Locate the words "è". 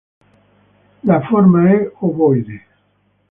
1.69-1.91